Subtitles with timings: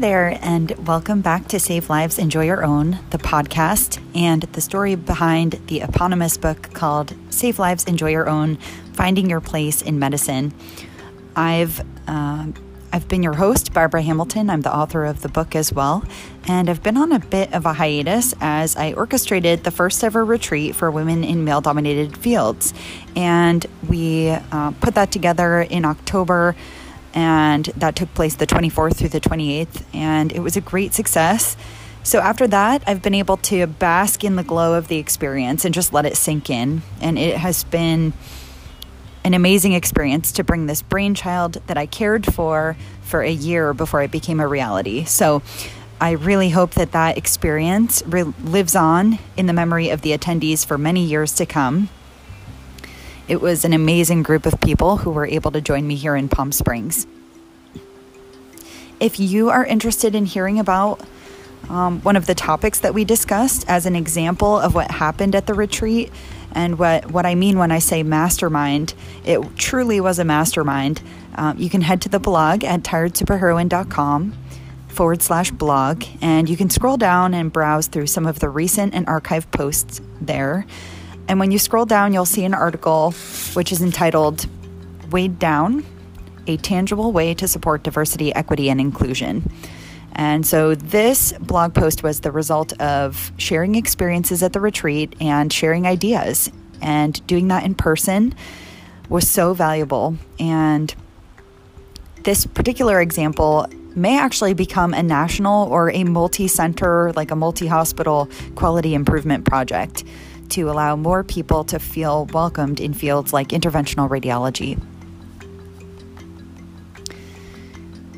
[0.00, 4.94] there, and welcome back to Save Lives, Enjoy Your Own, the podcast, and the story
[4.94, 8.58] behind the eponymous book called Save Lives, Enjoy Your Own
[8.92, 10.54] Finding Your Place in Medicine.
[11.34, 12.46] I've uh,
[12.92, 14.48] I've been your host, Barbara Hamilton.
[14.50, 16.04] I'm the author of the book as well.
[16.46, 20.24] And I've been on a bit of a hiatus as I orchestrated the first ever
[20.24, 22.72] retreat for women in male dominated fields.
[23.16, 26.56] And we uh, put that together in October
[27.14, 31.56] and that took place the 24th through the 28th, and it was a great success.
[32.02, 35.74] So after that, I've been able to bask in the glow of the experience and
[35.74, 36.82] just let it sink in.
[37.00, 38.12] And it has been
[39.24, 44.02] an amazing experience to bring this brainchild that I cared for for a year before
[44.02, 45.04] it became a reality.
[45.04, 45.42] So
[46.00, 50.64] I really hope that that experience re- lives on in the memory of the attendees
[50.64, 51.90] for many years to come.
[53.28, 56.30] It was an amazing group of people who were able to join me here in
[56.30, 57.06] Palm Springs.
[59.00, 61.06] If you are interested in hearing about
[61.68, 65.46] um, one of the topics that we discussed as an example of what happened at
[65.46, 66.10] the retreat,
[66.52, 68.94] and what, what I mean when I say mastermind,
[69.26, 71.02] it truly was a mastermind.
[71.34, 74.34] Um, you can head to the blog at tiredsuperheroine.com
[74.88, 78.94] forward slash blog, and you can scroll down and browse through some of the recent
[78.94, 80.66] and archived posts there.
[81.28, 83.12] And when you scroll down, you'll see an article
[83.52, 84.46] which is entitled
[85.10, 85.84] Weighed Down
[86.46, 89.50] A Tangible Way to Support Diversity, Equity, and Inclusion.
[90.12, 95.52] And so this blog post was the result of sharing experiences at the retreat and
[95.52, 96.50] sharing ideas.
[96.80, 98.34] And doing that in person
[99.10, 100.16] was so valuable.
[100.40, 100.94] And
[102.24, 107.66] this particular example may actually become a national or a multi center, like a multi
[107.66, 110.04] hospital quality improvement project
[110.50, 114.80] to allow more people to feel welcomed in fields like interventional radiology.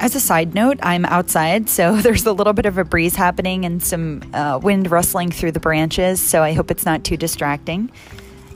[0.00, 3.64] As a side note, I'm outside, so there's a little bit of a breeze happening
[3.64, 7.90] and some uh, wind rustling through the branches, so I hope it's not too distracting.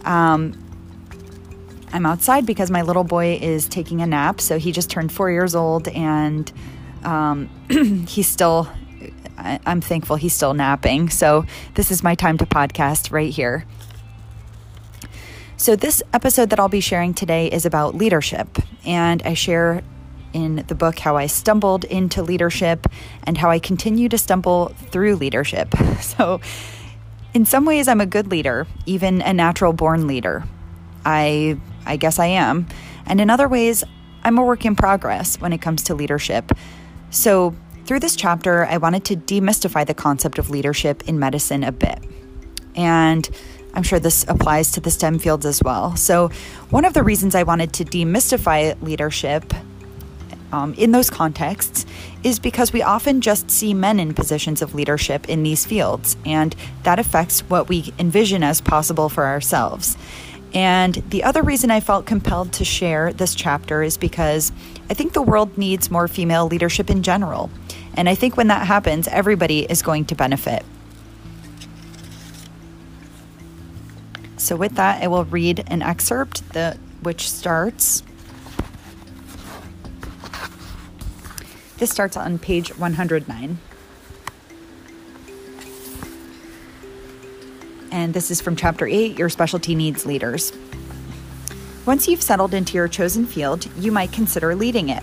[0.04, 0.58] Um,
[1.92, 5.30] I'm outside because my little boy is taking a nap, so he just turned four
[5.30, 6.50] years old and
[7.04, 7.48] um,
[8.08, 8.68] he's still
[9.42, 11.10] I, am thankful he's still napping.
[11.10, 11.44] So
[11.74, 13.66] this is my time to podcast right here.
[15.62, 18.58] So, this episode that I'll be sharing today is about leadership.
[18.84, 19.84] And I share
[20.32, 22.88] in the book how I stumbled into leadership
[23.22, 25.72] and how I continue to stumble through leadership.
[26.00, 26.40] So,
[27.32, 30.42] in some ways, I'm a good leader, even a natural born leader.
[31.04, 32.66] I, I guess I am.
[33.06, 33.84] And in other ways,
[34.24, 36.50] I'm a work in progress when it comes to leadership.
[37.10, 37.54] So,
[37.92, 41.98] through this chapter, I wanted to demystify the concept of leadership in medicine a bit.
[42.74, 43.28] And
[43.74, 45.94] I'm sure this applies to the STEM fields as well.
[45.96, 46.28] So,
[46.70, 49.44] one of the reasons I wanted to demystify leadership
[50.52, 51.84] um, in those contexts
[52.22, 56.56] is because we often just see men in positions of leadership in these fields, and
[56.84, 59.98] that affects what we envision as possible for ourselves.
[60.54, 64.50] And the other reason I felt compelled to share this chapter is because
[64.88, 67.50] I think the world needs more female leadership in general.
[67.94, 70.64] And I think when that happens, everybody is going to benefit.
[74.38, 78.02] So, with that, I will read an excerpt that, which starts.
[81.78, 83.58] This starts on page 109.
[87.92, 90.52] And this is from chapter 8 Your Specialty Needs Leaders.
[91.84, 95.02] Once you've settled into your chosen field, you might consider leading it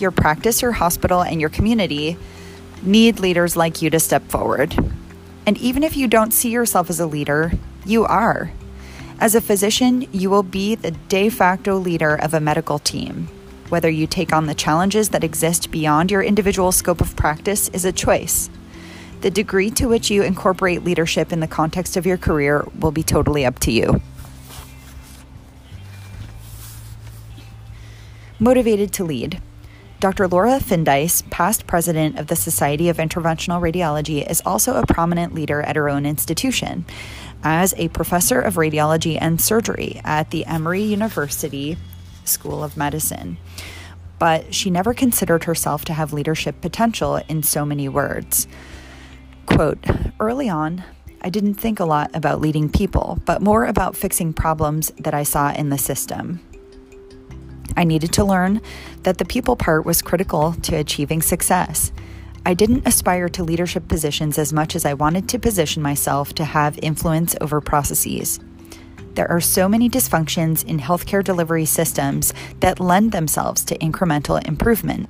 [0.00, 2.16] your practice, your hospital, and your community
[2.82, 4.74] need leaders like you to step forward.
[5.46, 7.52] And even if you don't see yourself as a leader,
[7.84, 8.52] you are.
[9.20, 13.28] As a physician, you will be the de facto leader of a medical team.
[13.68, 17.84] Whether you take on the challenges that exist beyond your individual scope of practice is
[17.84, 18.50] a choice.
[19.22, 23.02] The degree to which you incorporate leadership in the context of your career will be
[23.02, 24.02] totally up to you.
[28.38, 29.40] Motivated to lead.
[29.98, 30.28] Dr.
[30.28, 35.62] Laura Findeiss, past president of the Society of Interventional Radiology, is also a prominent leader
[35.62, 36.84] at her own institution
[37.42, 41.78] as a professor of radiology and surgery at the Emory University
[42.24, 43.38] School of Medicine.
[44.18, 48.46] But she never considered herself to have leadership potential in so many words.
[49.46, 49.78] Quote
[50.20, 50.84] Early on,
[51.22, 55.22] I didn't think a lot about leading people, but more about fixing problems that I
[55.22, 56.40] saw in the system.
[57.76, 58.60] I needed to learn
[59.02, 61.92] that the people part was critical to achieving success.
[62.44, 66.44] I didn't aspire to leadership positions as much as I wanted to position myself to
[66.44, 68.40] have influence over processes.
[69.14, 75.08] There are so many dysfunctions in healthcare delivery systems that lend themselves to incremental improvement.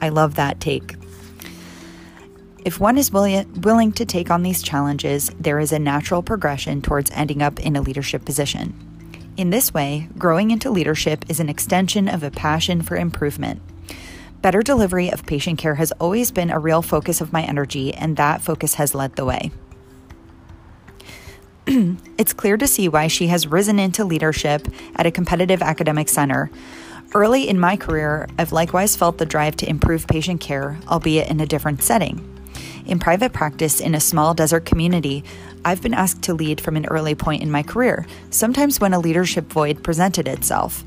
[0.00, 0.96] I love that take.
[2.64, 7.10] If one is willing to take on these challenges, there is a natural progression towards
[7.12, 8.74] ending up in a leadership position.
[9.36, 13.62] In this way, growing into leadership is an extension of a passion for improvement.
[14.42, 18.16] Better delivery of patient care has always been a real focus of my energy, and
[18.16, 19.50] that focus has led the way.
[21.66, 24.66] it's clear to see why she has risen into leadership
[24.96, 26.50] at a competitive academic center.
[27.14, 31.40] Early in my career, I've likewise felt the drive to improve patient care, albeit in
[31.40, 32.39] a different setting.
[32.90, 35.22] In private practice in a small desert community,
[35.64, 38.98] I've been asked to lead from an early point in my career, sometimes when a
[38.98, 40.82] leadership void presented itself.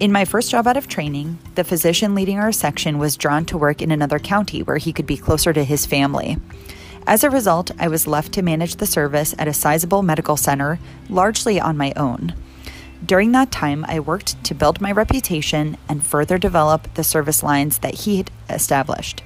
[0.00, 3.58] In my first job out of training, the physician leading our section was drawn to
[3.58, 6.38] work in another county where he could be closer to his family.
[7.06, 10.78] As a result, I was left to manage the service at a sizable medical center,
[11.10, 12.32] largely on my own.
[13.04, 17.80] During that time, I worked to build my reputation and further develop the service lines
[17.80, 19.22] that he had established.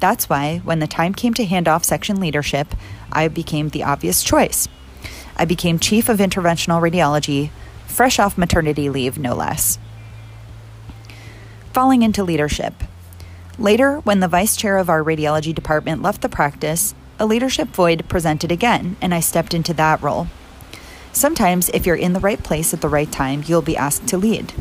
[0.00, 2.74] That's why, when the time came to hand off section leadership,
[3.12, 4.66] I became the obvious choice.
[5.36, 7.50] I became Chief of Interventional Radiology,
[7.86, 9.78] fresh off maternity leave, no less.
[11.74, 12.74] Falling into leadership.
[13.58, 18.08] Later, when the vice chair of our radiology department left the practice, a leadership void
[18.08, 20.28] presented again, and I stepped into that role.
[21.12, 24.16] Sometimes, if you're in the right place at the right time, you'll be asked to
[24.16, 24.54] lead.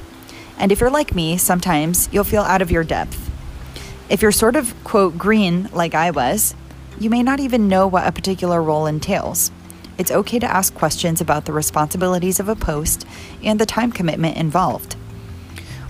[0.57, 3.29] And if you're like me, sometimes you'll feel out of your depth.
[4.09, 6.56] If you're sort of, quote, green like I was,
[7.00, 9.51] you may not even know what a particular role entails
[10.00, 13.06] it's okay to ask questions about the responsibilities of a post
[13.44, 14.94] and the time commitment involved.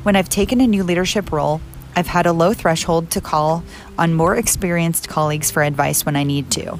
[0.01, 1.61] When I've taken a new leadership role,
[1.95, 3.63] I've had a low threshold to call
[3.99, 6.79] on more experienced colleagues for advice when I need to.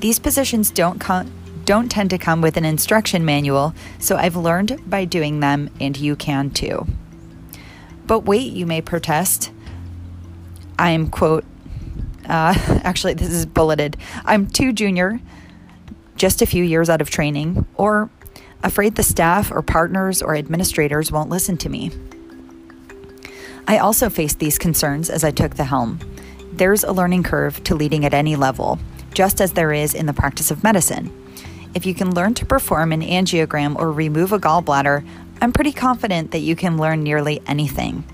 [0.00, 1.30] These positions don't come
[1.66, 5.96] don't tend to come with an instruction manual, so I've learned by doing them, and
[5.96, 6.86] you can too.
[8.06, 9.50] But wait, you may protest.
[10.78, 11.44] I'm, quote,
[12.28, 12.54] uh,
[12.84, 13.96] actually, this is bulleted.
[14.24, 15.20] I'm too junior
[16.16, 18.08] just a few years out of training, or
[18.62, 21.90] afraid the staff or partners or administrators won't listen to me.
[23.66, 25.98] I also faced these concerns as I took the helm.
[26.52, 28.78] There's a learning curve to leading at any level,
[29.12, 31.12] just as there is in the practice of medicine.
[31.74, 35.04] If you can learn to perform an angiogram or remove a gallbladder,
[35.40, 38.04] I'm pretty confident that you can learn nearly anything.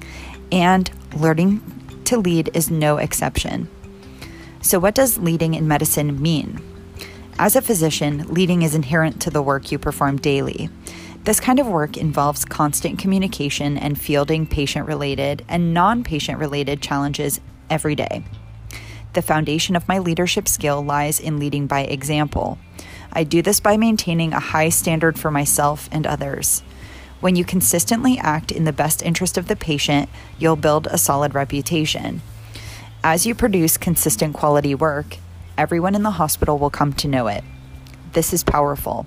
[0.51, 1.63] And learning
[2.05, 3.69] to lead is no exception.
[4.63, 6.61] So, what does leading in medicine mean?
[7.39, 10.69] As a physician, leading is inherent to the work you perform daily.
[11.25, 16.83] This kind of work involves constant communication and fielding patient related and non patient related
[16.83, 17.41] challenges
[17.71, 18.25] every day.
[19.13, 22.59] The foundation of my leadership skill lies in leading by example.
[23.13, 26.63] I do this by maintaining a high standard for myself and others.
[27.21, 30.09] When you consistently act in the best interest of the patient,
[30.39, 32.23] you'll build a solid reputation.
[33.05, 35.19] As you produce consistent quality work,
[35.59, 37.45] everyone in the hospital will come to know it.
[38.15, 39.07] This is powerful.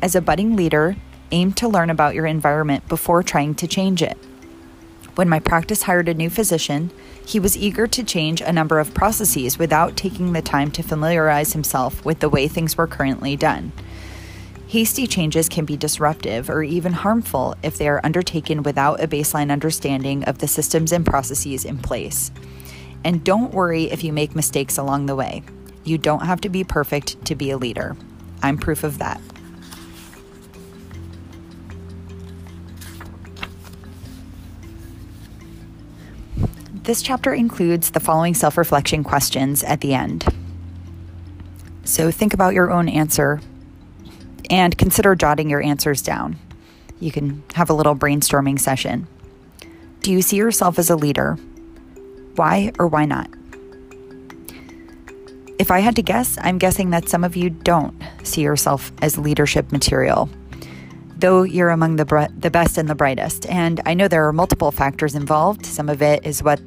[0.00, 0.96] As a budding leader,
[1.30, 4.16] aim to learn about your environment before trying to change it.
[5.14, 6.90] When my practice hired a new physician,
[7.26, 11.52] he was eager to change a number of processes without taking the time to familiarize
[11.52, 13.72] himself with the way things were currently done.
[14.68, 19.50] Hasty changes can be disruptive or even harmful if they are undertaken without a baseline
[19.50, 22.30] understanding of the systems and processes in place.
[23.02, 25.42] And don't worry if you make mistakes along the way.
[25.84, 27.96] You don't have to be perfect to be a leader.
[28.42, 29.22] I'm proof of that.
[36.82, 40.26] This chapter includes the following self reflection questions at the end.
[41.84, 43.40] So think about your own answer
[44.50, 46.38] and consider jotting your answers down.
[47.00, 49.06] You can have a little brainstorming session.
[50.00, 51.34] Do you see yourself as a leader?
[52.36, 53.28] Why or why not?
[55.58, 59.18] If I had to guess, I'm guessing that some of you don't see yourself as
[59.18, 60.28] leadership material,
[61.16, 63.44] though you're among the, the best and the brightest.
[63.46, 65.66] And I know there are multiple factors involved.
[65.66, 66.60] Some of it is what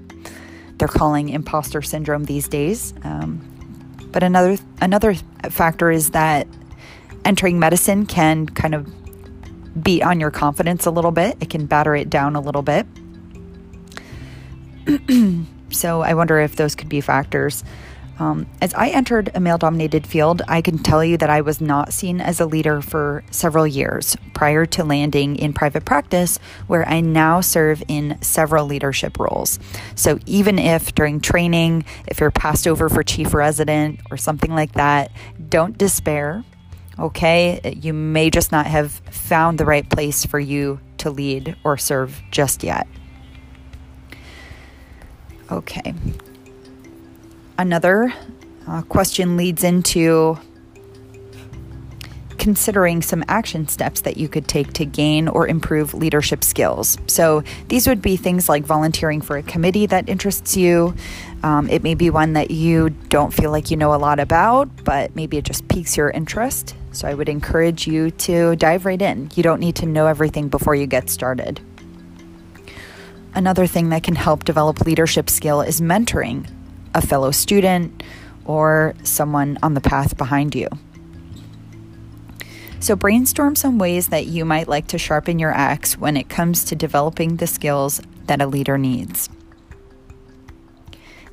[0.77, 2.93] they're calling imposter syndrome these days.
[3.03, 3.47] Um,
[4.11, 5.15] but another another
[5.50, 6.47] factor is that
[7.25, 11.38] entering medicine can kind of beat on your confidence a little bit.
[11.40, 12.86] It can batter it down a little bit.
[15.72, 17.63] So I wonder if those could be factors.
[18.20, 21.60] Um, as I entered a male dominated field, I can tell you that I was
[21.60, 26.38] not seen as a leader for several years prior to landing in private practice,
[26.68, 29.58] where I now serve in several leadership roles.
[29.96, 34.74] So even if during training, if you're passed over for chief resident or something like
[34.74, 35.12] that,
[35.50, 36.44] don't despair.
[37.01, 41.75] Okay, you may just not have found the right place for you to lead or
[41.75, 42.88] serve just yet.
[45.51, 45.96] Okay.
[47.58, 48.13] Another
[48.67, 50.38] uh, question leads into
[52.38, 57.00] considering some action steps that you could take to gain or improve leadership skills.
[57.08, 60.93] So, these would be things like volunteering for a committee that interests you.
[61.41, 64.84] Um, it may be one that you don't feel like you know a lot about,
[64.84, 66.75] but maybe it just piques your interest.
[66.93, 69.31] So, I would encourage you to dive right in.
[69.36, 71.62] You don't need to know everything before you get started.
[73.33, 76.50] Another thing that can help develop leadership skill is mentoring
[76.93, 78.03] a fellow student
[78.45, 80.67] or someone on the path behind you.
[82.81, 86.65] So, brainstorm some ways that you might like to sharpen your axe when it comes
[86.65, 89.29] to developing the skills that a leader needs.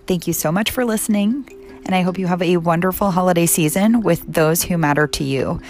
[0.07, 1.49] Thank you so much for listening,
[1.89, 5.61] and I hope you have a wonderful holiday season with those who matter to you.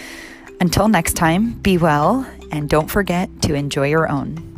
[0.60, 4.57] Until next time, be well, and don't forget to enjoy your own.